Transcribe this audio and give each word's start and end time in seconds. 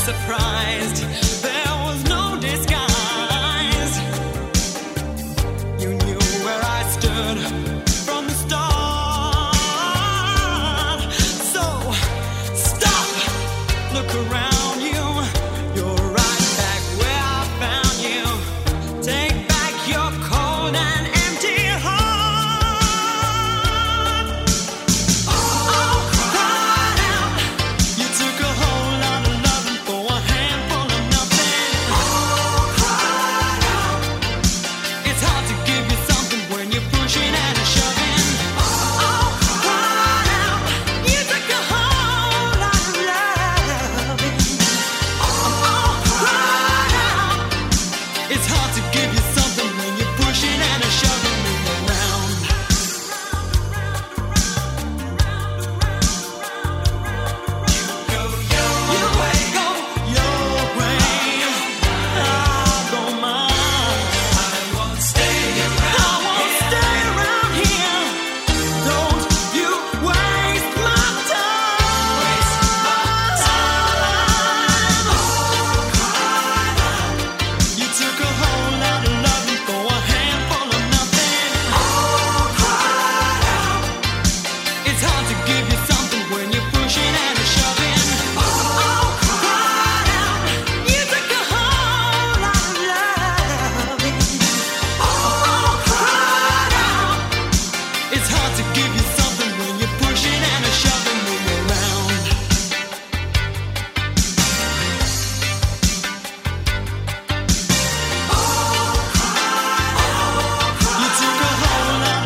surprised. 0.00 1.29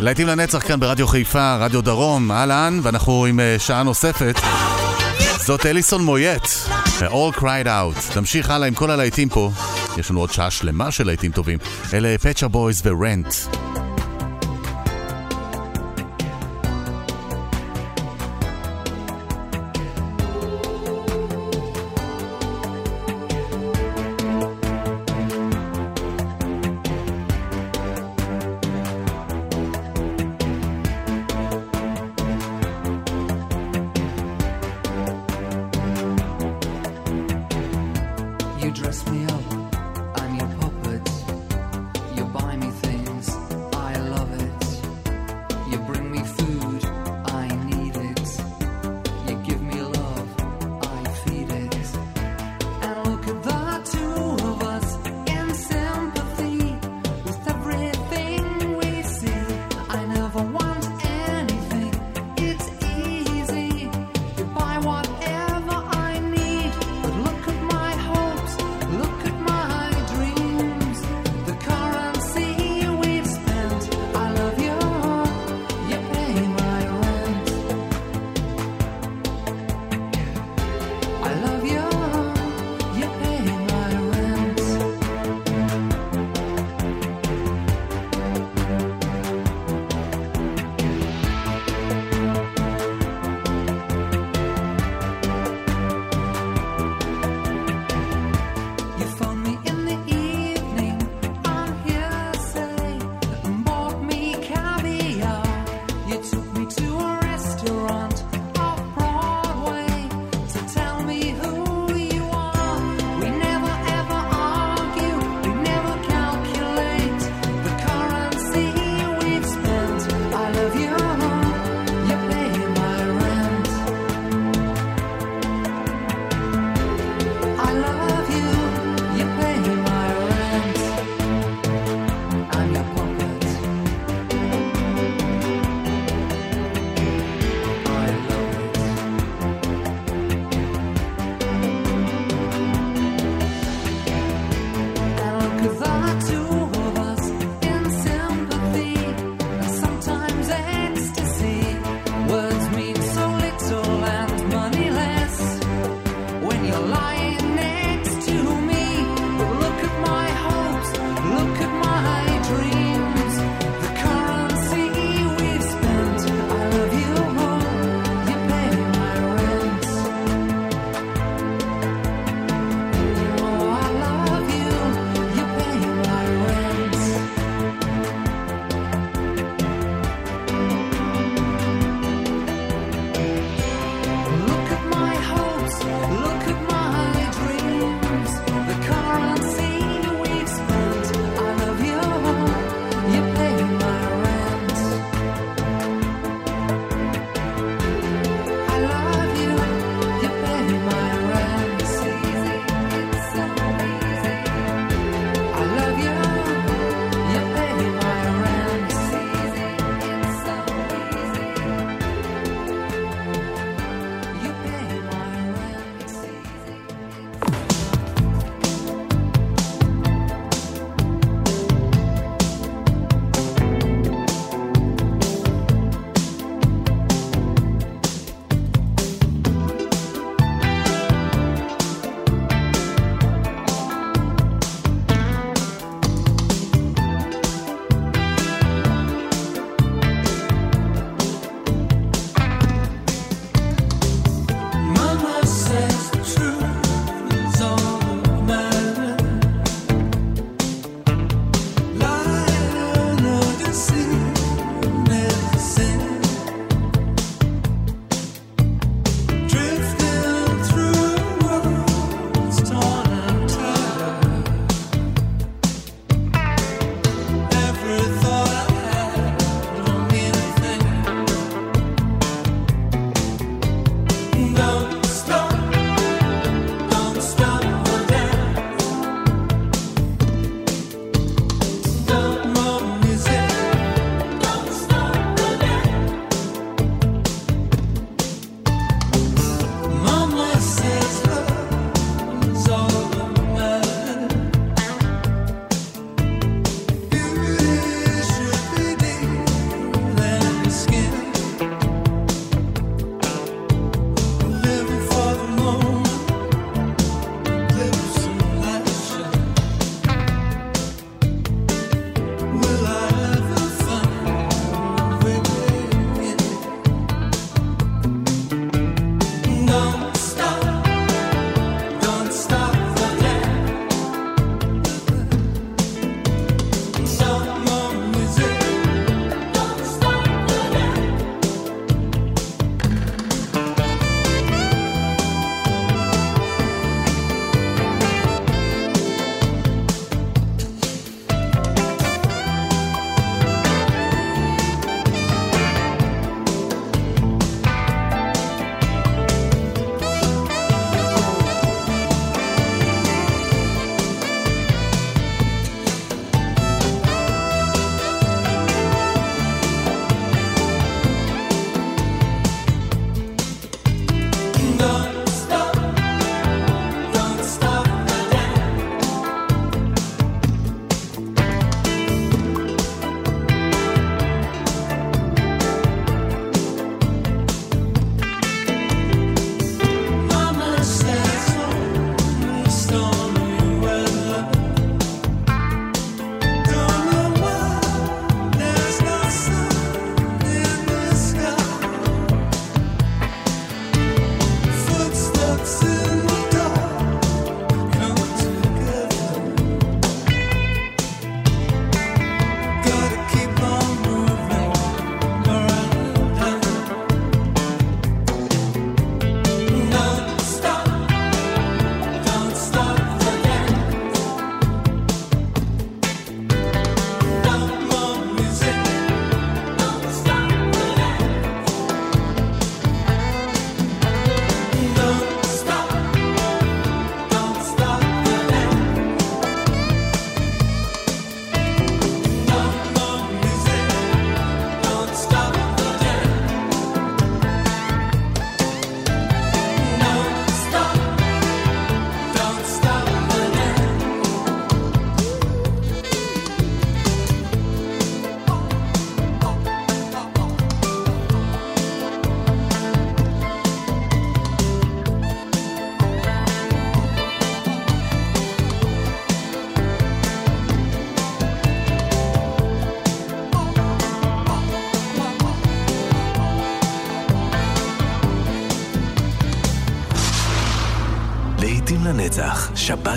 להיטים 0.05 0.27
לנצח 0.27 0.67
כאן 0.67 0.79
ברדיו 0.79 1.07
חיפה, 1.07 1.55
רדיו 1.55 1.81
דרום, 1.81 2.31
אהלן, 2.31 2.79
ואנחנו 2.83 3.25
עם 3.25 3.39
אה, 3.39 3.55
שעה 3.59 3.83
נוספת. 3.83 4.35
זאת 5.45 5.65
אליסון 5.65 6.03
מויט, 6.03 6.43
אה, 7.01 7.07
All 7.07 7.37
Cried 7.37 7.65
Out. 7.65 8.13
תמשיך 8.13 8.49
הלאה 8.49 8.67
עם 8.67 8.73
כל 8.73 8.91
הלהיטים 8.91 9.29
פה, 9.29 9.51
יש 9.97 10.11
לנו 10.11 10.19
עוד 10.19 10.31
שעה 10.31 10.51
שלמה 10.51 10.91
של 10.91 11.05
להיטים 11.05 11.31
טובים. 11.31 11.57
אלה 11.93 12.15
פצ'ה 12.17 12.47
בויז 12.47 12.81
ורנט. 12.85 13.33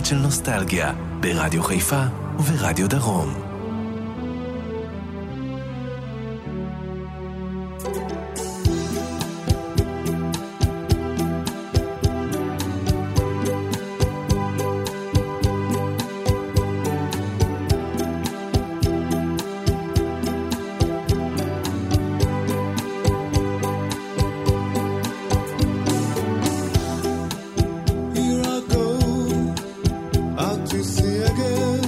של 0.08 0.16
נוסטלגיה, 0.16 0.92
ברדיו 1.20 1.62
חיפה 1.62 2.02
וברדיו 2.38 2.88
דרום. 2.88 3.47
de 30.68 30.84
cegas. 30.84 31.87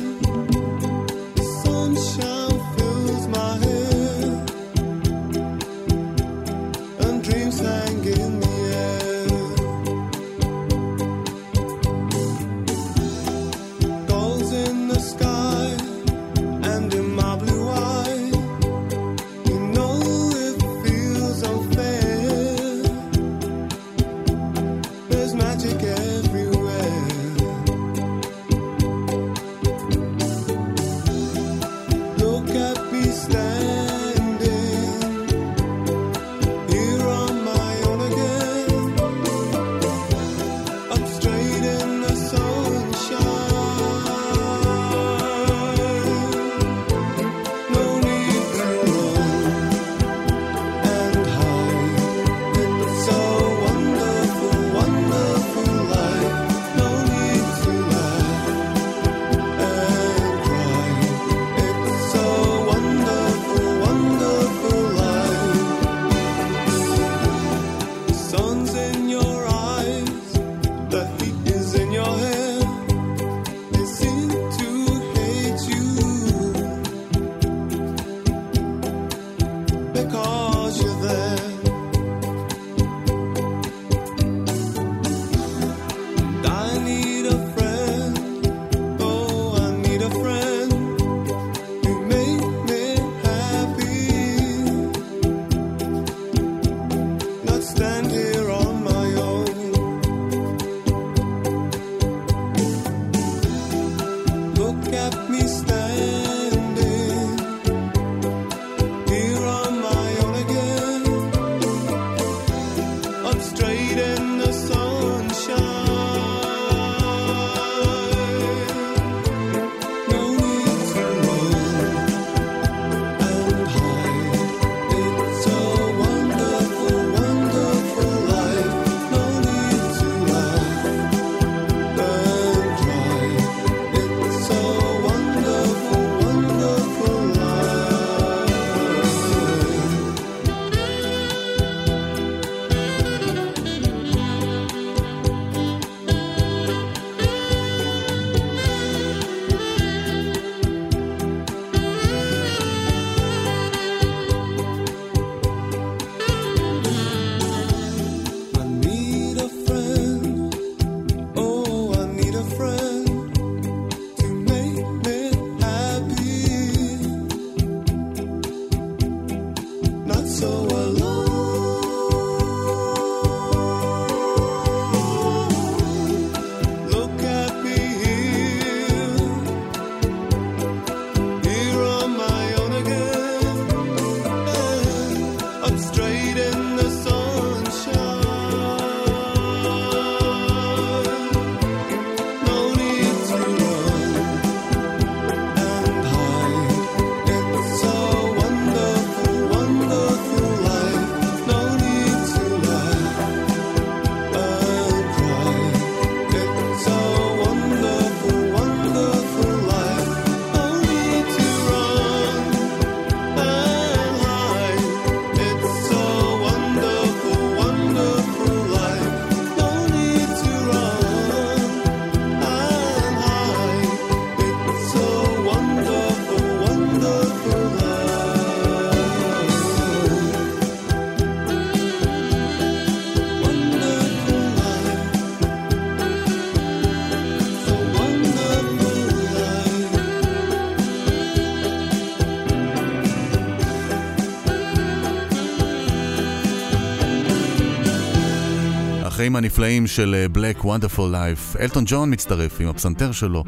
הנפלאים 249.61 249.87
של 249.87 250.27
Black 250.35 250.63
Wonderful 250.63 250.99
Life. 250.99 251.61
אלטון 251.61 251.85
ג'ון 251.87 252.13
מצטרף 252.13 252.61
עם 252.61 252.69
הפסנתר 252.69 253.13
שלו, 253.13 253.45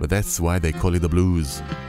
But 0.00 0.04
that's 0.04 0.40
why 0.40 0.58
they 0.58 0.72
call 0.82 0.94
it 0.94 1.02
the 1.02 1.14
blues. 1.14 1.81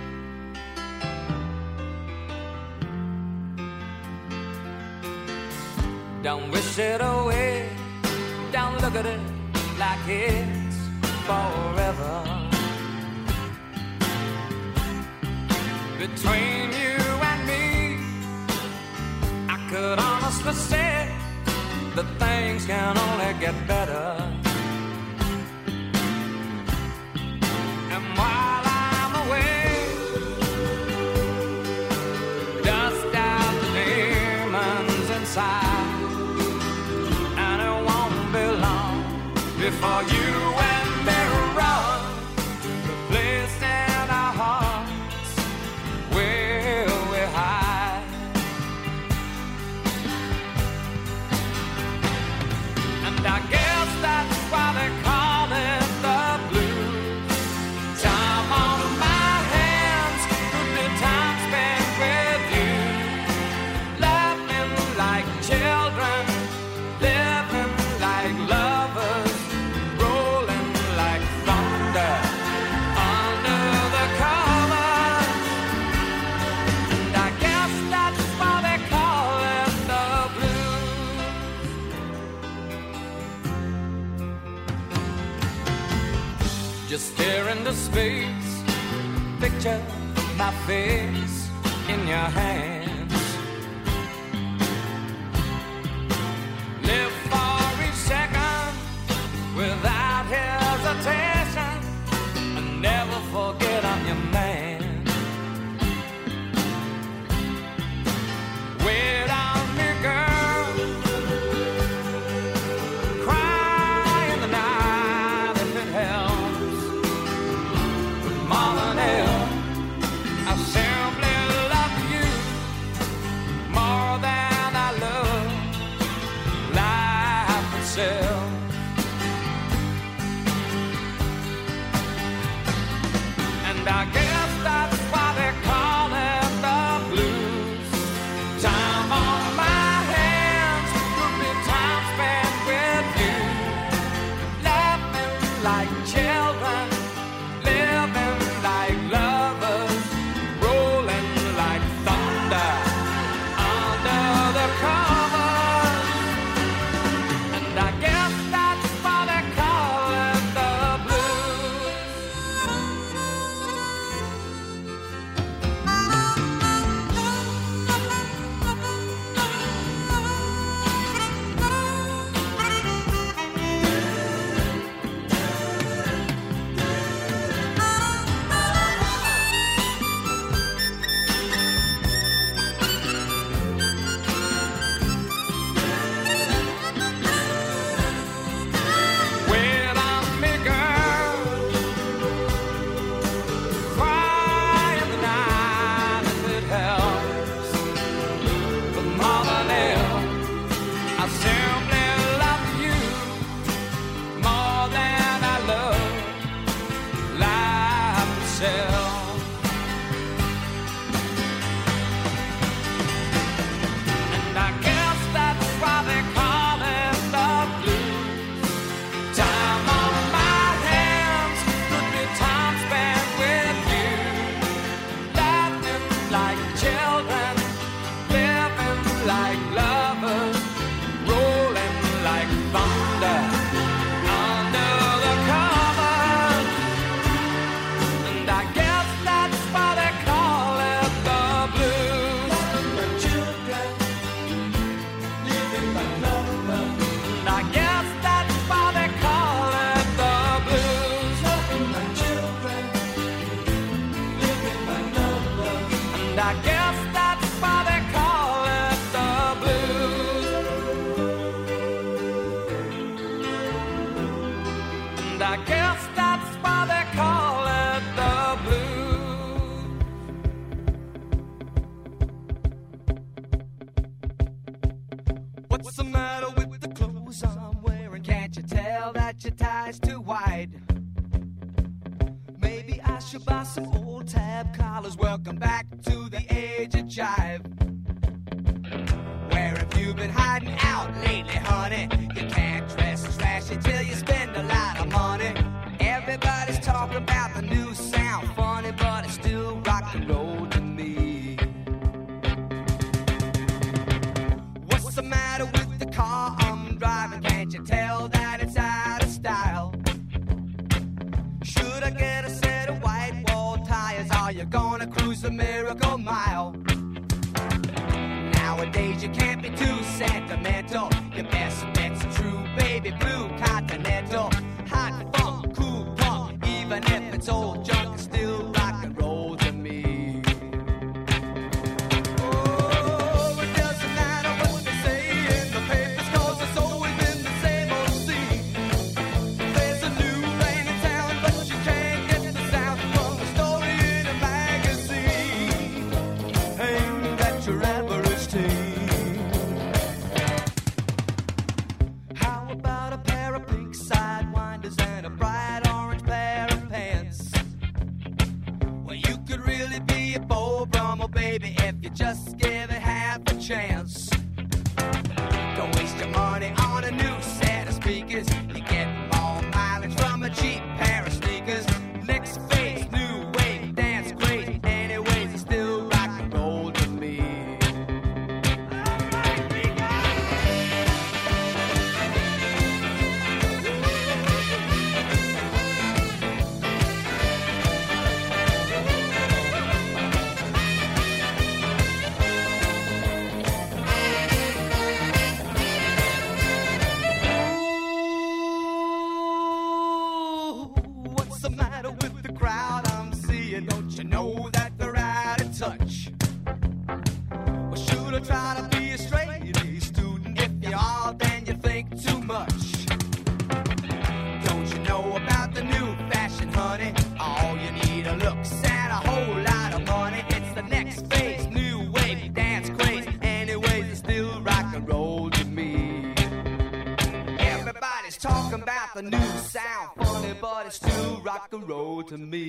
to 432.30 432.38
me. 432.38 432.66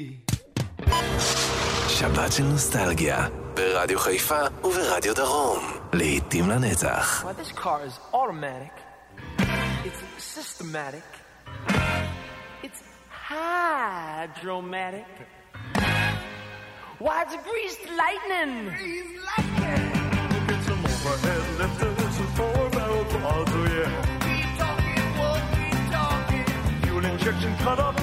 שבת 1.88 2.32
של 2.32 2.42
נוסטלגיה, 2.42 3.26
ברדיו 3.54 3.98
חיפה 3.98 4.40
וברדיו 4.64 5.14
דרום, 5.14 5.58
לעתים 5.92 6.50
לנצח. 6.50 7.24
This 7.38 7.52
car 7.52 7.80
is 7.88 7.98
automatic, 8.14 8.72
it's 9.84 10.00
systematic, 10.18 11.06
it's 12.62 12.80
greased 17.48 17.84
lightning! 18.02 18.52
Greased 18.78 19.16
lightning! 19.28 19.84
Some 20.68 20.84
overhead 20.92 21.44
lifters 21.60 22.16
and 22.22 22.30
four-barrel 22.36 23.04
quads, 23.12 23.52
oh 23.58 23.66
yeah. 23.76 23.90
Keep 24.24 24.48
talking, 24.60 25.08
what 25.20 25.42
talking? 25.96 26.46
Fuel 26.82 27.04
injection 27.12 27.52
cut 27.64 27.78
off. 27.86 27.93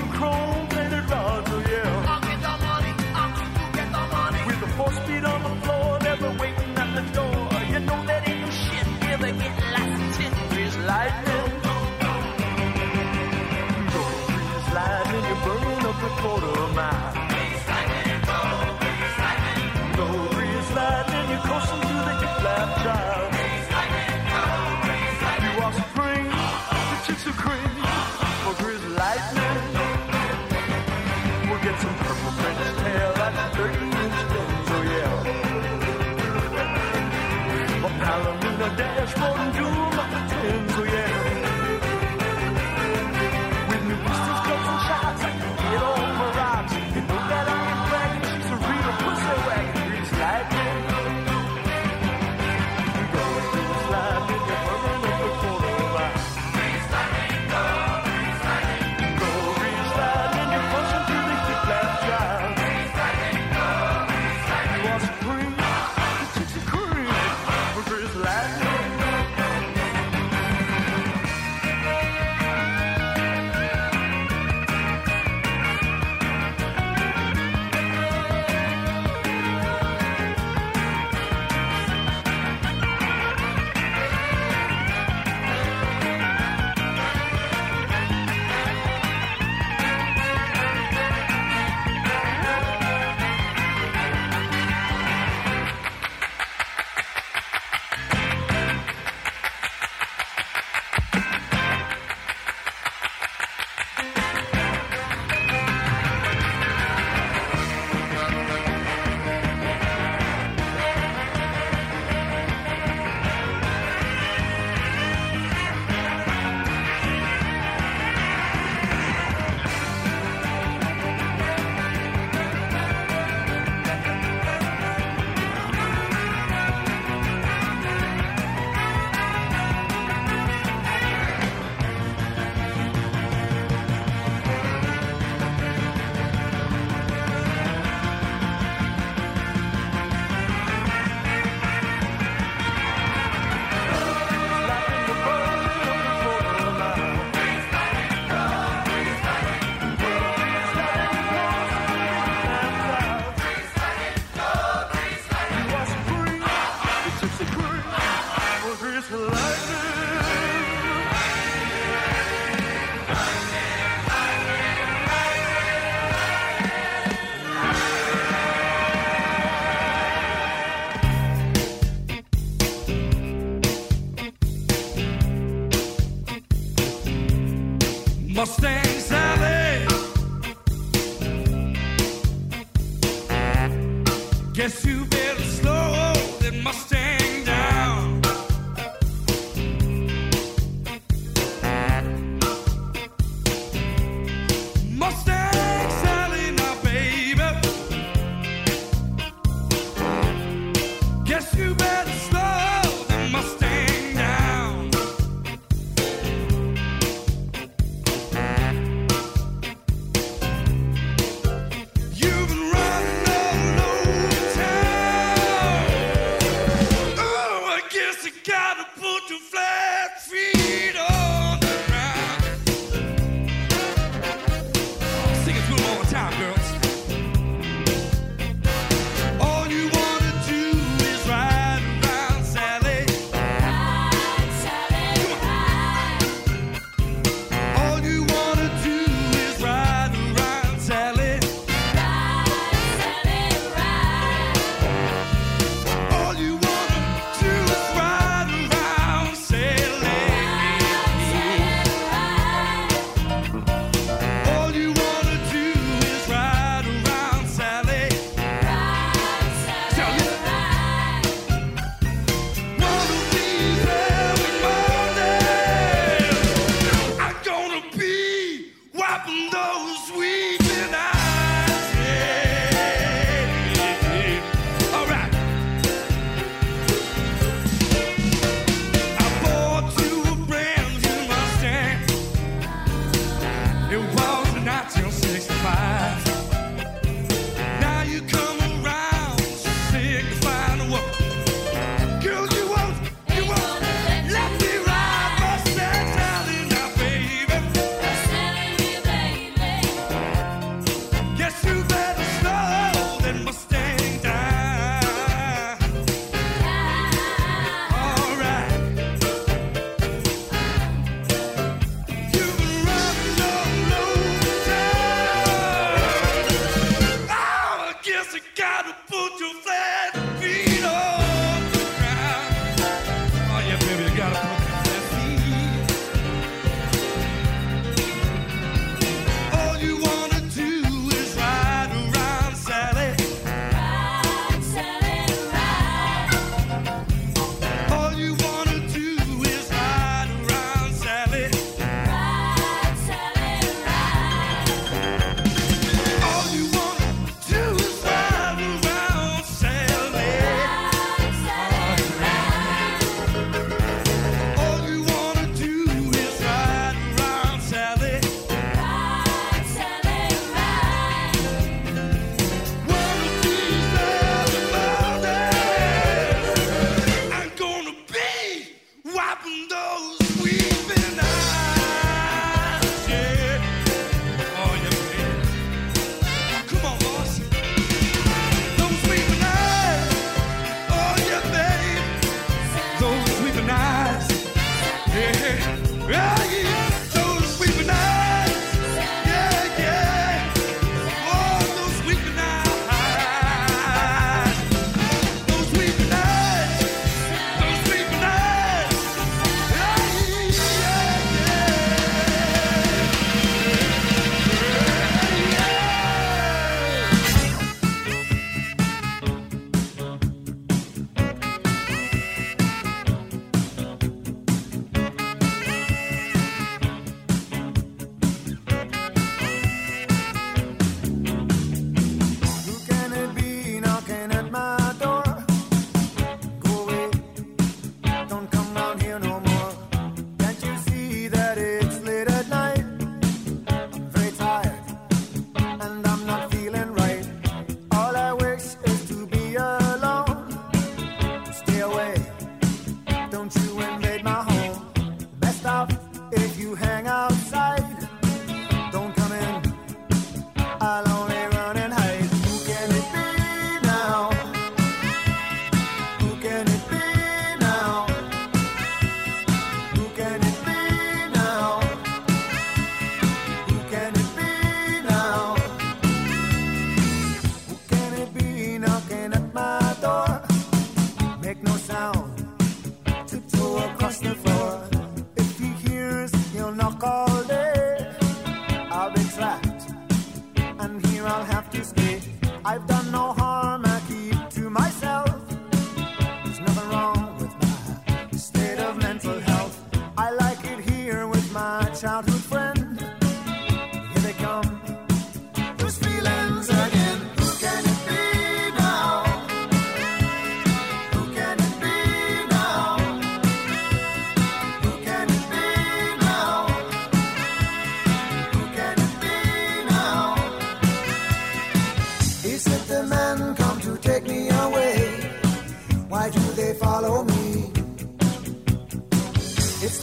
you 201.62 201.76
back. 201.76 201.91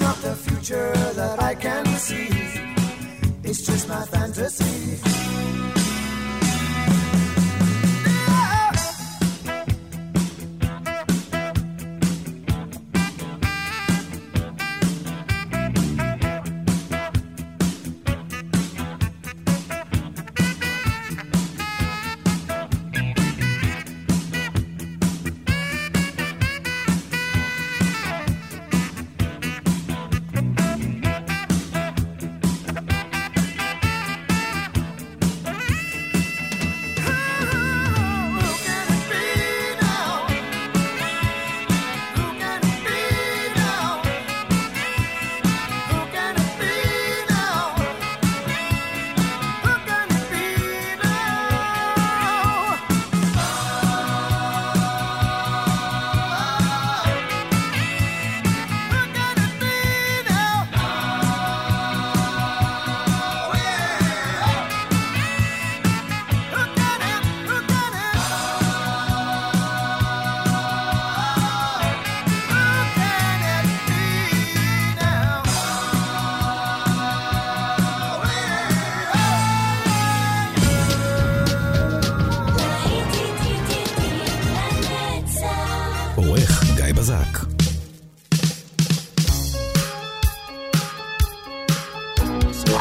not 0.08 0.22
the 0.22 0.34
future 0.36 0.92
that 1.20 1.38
I 1.42 1.54
can 1.54 1.84
see. 1.98 2.28
It's 3.44 3.60
just 3.66 3.88
my 3.90 4.06
fantasy. 4.06 5.27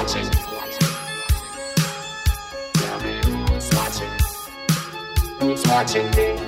watching. 0.08 0.48
Watching 5.66 6.10
me? 6.12 6.47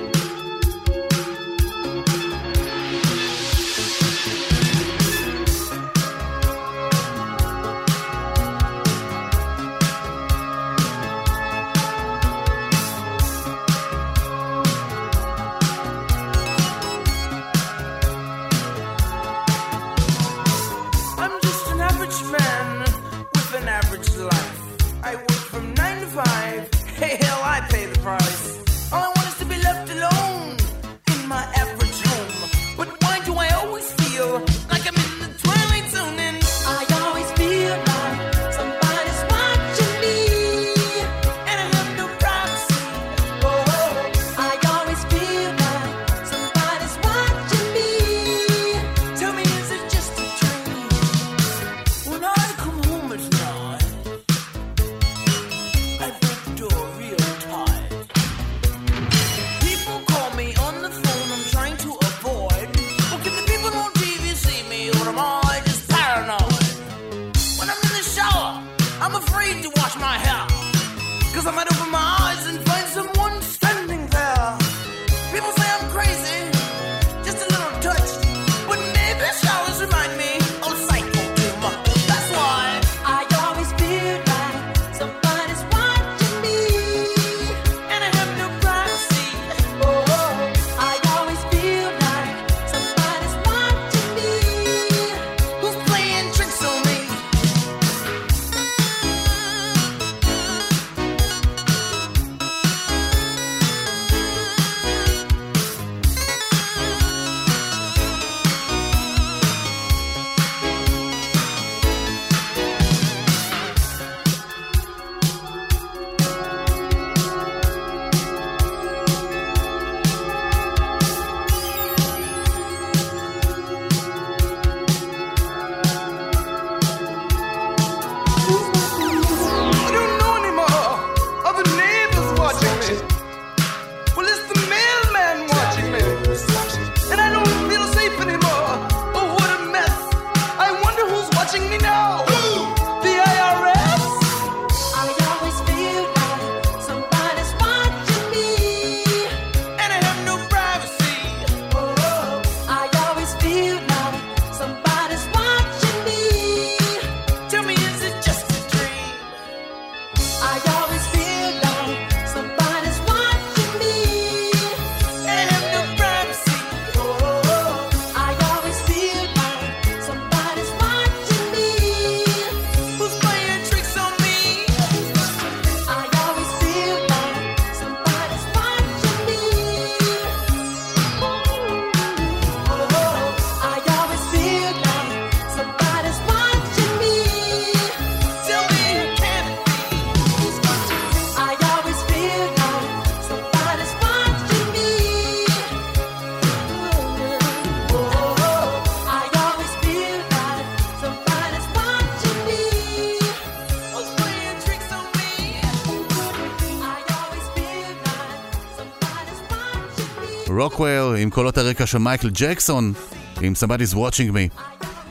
רוקוויר, 210.60 211.14
עם 211.18 211.30
קולות 211.30 211.58
הרקע 211.58 211.86
של 211.86 211.98
מייקל 211.98 212.30
ג'קסון, 212.32 212.92
עם 213.40 213.52
Somebody's 213.52 213.94
Watching 213.94 214.32
Me. 214.34 214.60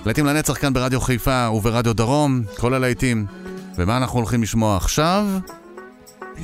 להיטים 0.05 0.25
לנצח 0.25 0.53
כאן 0.61 0.73
ברדיו 0.73 1.01
חיפה 1.01 1.49
וברדיו 1.49 1.93
דרום, 1.93 2.41
כל 2.57 2.73
הלהיטים. 2.73 3.25
ומה 3.75 3.97
אנחנו 3.97 4.19
הולכים 4.19 4.43
לשמוע 4.43 4.77
עכשיו? 4.77 5.25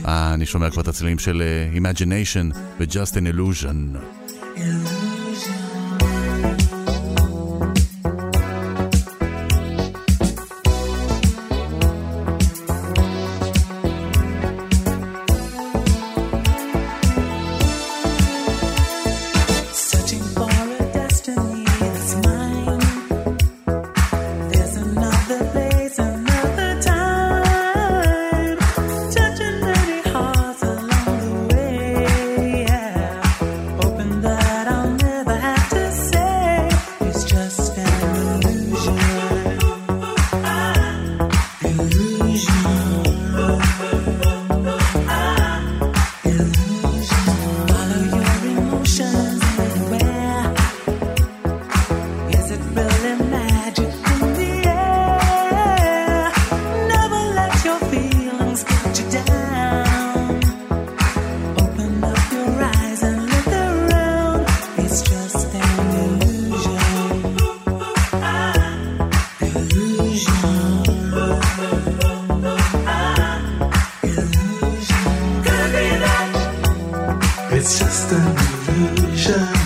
אה, 0.07 0.33
אני 0.33 0.45
שומע 0.45 0.69
כבר 0.69 0.81
את 0.81 0.87
הצלילים 0.87 1.19
של 1.19 1.43
uh, 1.73 1.77
Imagination 1.77 2.57
ו-Just 2.79 3.11
an 3.11 3.35
Illusion. 3.35 3.97
It's 77.67 77.79
just 77.79 78.11
an 78.11 78.99
illusion. 78.99 79.64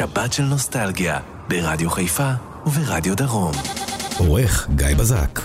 שבת 0.00 0.32
של 0.32 0.42
נוסטלגיה, 0.42 1.18
ברדיו 1.48 1.90
חיפה 1.90 2.30
וברדיו 2.66 3.16
דרום. 3.16 3.52
עורך 4.18 4.68
גיא 4.76 4.94
בזק 4.98 5.39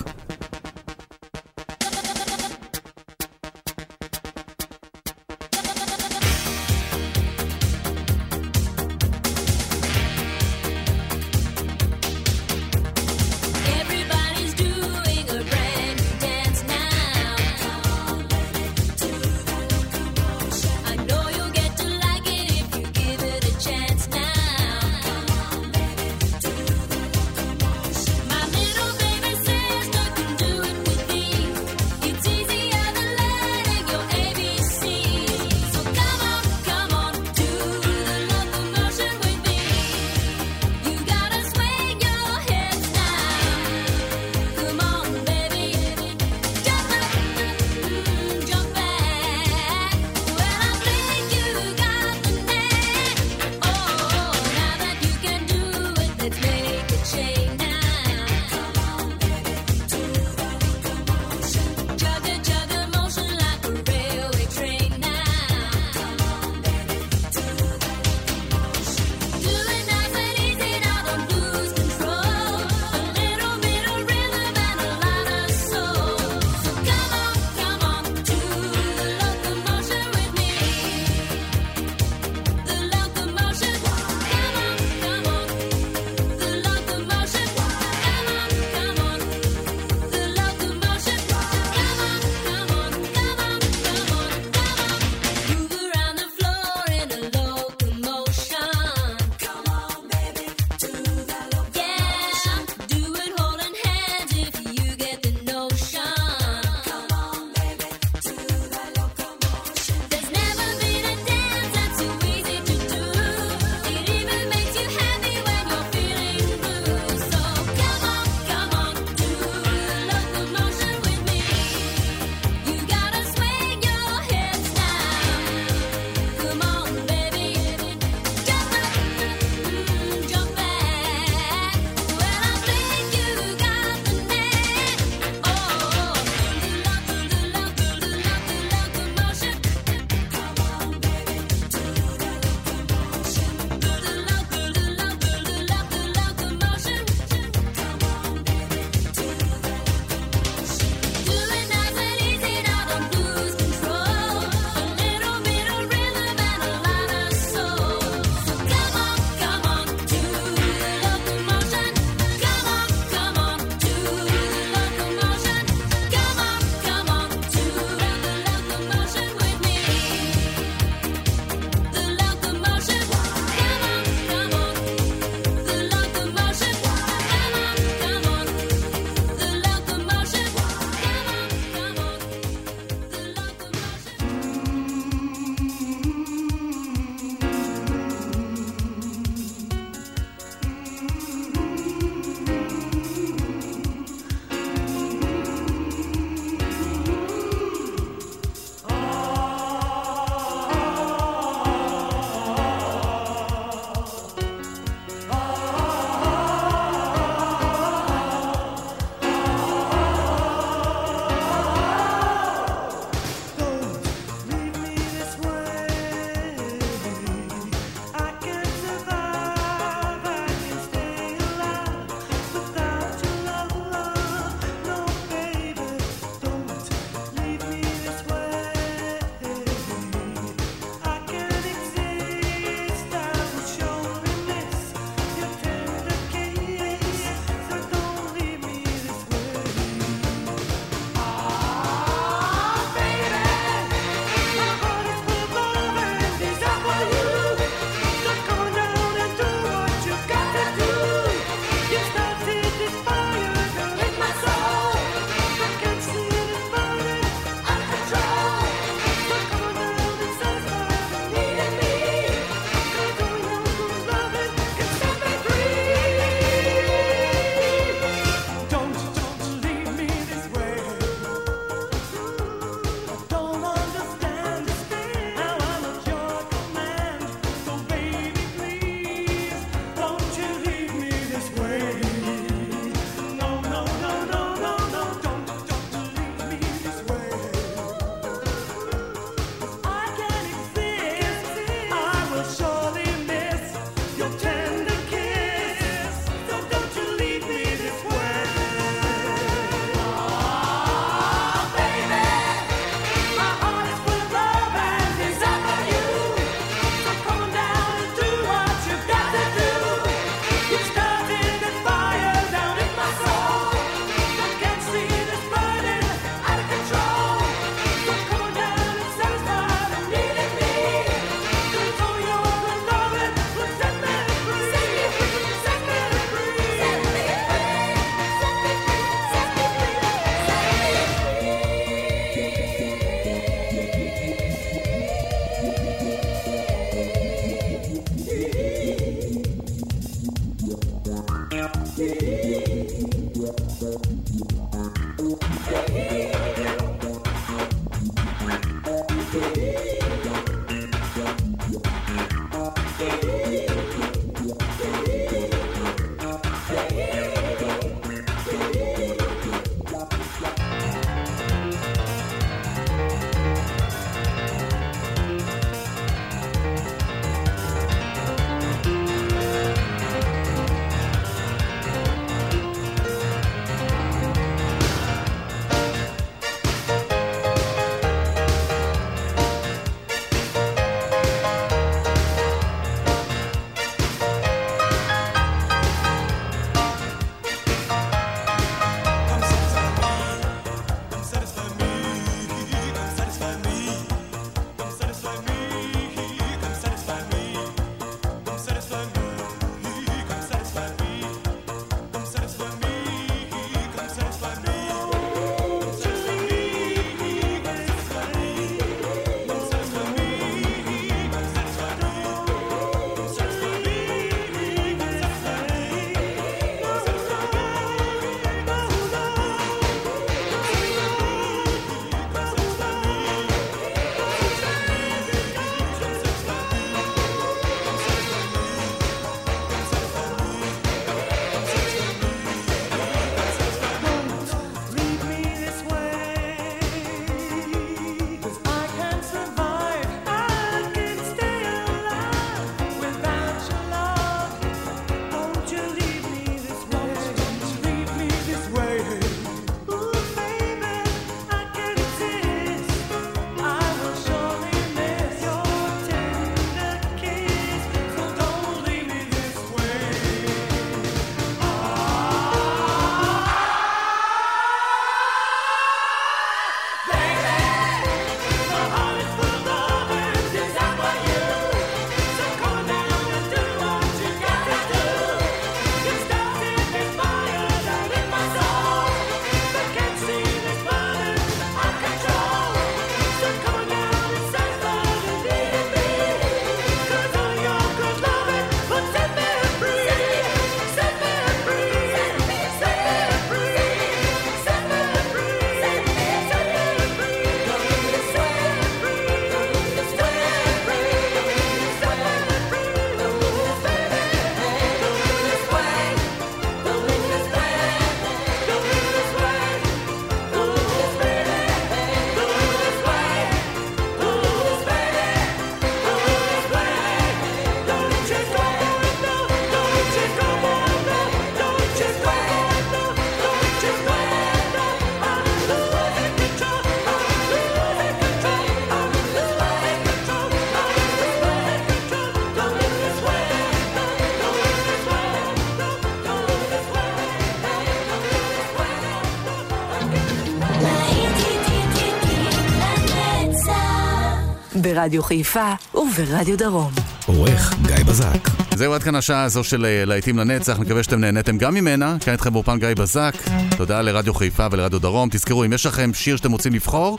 ברדיו 545.06 545.22
חיפה 545.22 545.72
וברדיו 545.94 546.58
דרום. 546.58 546.92
עורך 547.26 547.74
גיא 547.82 548.04
בזק. 548.04 548.48
זהו 548.74 548.94
עד 548.94 549.02
כאן 549.02 549.14
השעה 549.14 549.42
הזו 549.42 549.64
של 549.64 549.84
אה, 549.84 550.04
להיטים 550.04 550.38
לנצח, 550.38 550.78
מקווה 550.78 551.02
שאתם 551.02 551.20
נהניתם 551.20 551.58
גם 551.58 551.74
ממנה. 551.74 552.16
כאן 552.20 552.32
איתכם 552.32 552.52
באופן 552.52 552.78
גיא 552.78 552.88
בזק. 552.96 553.34
תודה 553.76 554.02
לרדיו 554.02 554.34
חיפה 554.34 554.66
ולרדיו 554.70 554.98
דרום. 554.98 555.28
תזכרו, 555.32 555.64
אם 555.64 555.72
יש 555.72 555.86
לכם 555.86 556.10
שיר 556.14 556.36
שאתם 556.36 556.52
רוצים 556.52 556.72
לבחור 556.74 557.18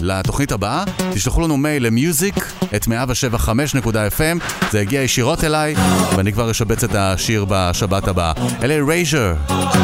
לתוכנית 0.00 0.52
הבאה, 0.52 0.84
תשלחו 1.14 1.40
לנו 1.40 1.56
מייל 1.56 1.86
ל 1.86 1.97
music 1.97 2.52
at 2.76 2.84
175.fm, 2.84 4.70
זה 4.70 4.80
יגיע 4.80 5.02
ישירות 5.02 5.44
אליי, 5.44 5.74
ואני 6.16 6.32
כבר 6.32 6.50
אשבץ 6.50 6.84
את 6.84 6.94
השיר 6.94 7.46
בשבת 7.48 8.08
הבאה. 8.08 8.32
אלה 8.62 8.84
Erasure, 8.86 9.34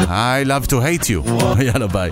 I 0.07 0.47
love 0.47 0.67
to 0.67 0.75
hate 0.75 1.05
you. 1.05 1.31
יאללה 1.67 1.87
ביי. 1.87 2.11